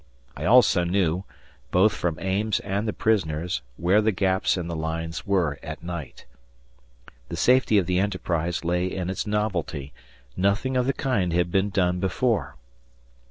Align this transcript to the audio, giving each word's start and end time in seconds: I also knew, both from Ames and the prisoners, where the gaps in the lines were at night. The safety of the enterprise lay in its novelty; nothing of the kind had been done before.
I 0.35 0.45
also 0.45 0.83
knew, 0.83 1.25
both 1.69 1.93
from 1.93 2.17
Ames 2.17 2.59
and 2.61 2.87
the 2.87 2.91
prisoners, 2.91 3.61
where 3.77 4.01
the 4.01 4.11
gaps 4.11 4.57
in 4.57 4.67
the 4.67 4.75
lines 4.75 5.27
were 5.27 5.59
at 5.61 5.83
night. 5.83 6.25
The 7.29 7.37
safety 7.37 7.77
of 7.77 7.85
the 7.85 7.99
enterprise 7.99 8.65
lay 8.65 8.87
in 8.87 9.11
its 9.11 9.27
novelty; 9.27 9.93
nothing 10.35 10.75
of 10.75 10.87
the 10.87 10.93
kind 10.93 11.33
had 11.33 11.51
been 11.51 11.69
done 11.69 11.99
before. 11.99 12.55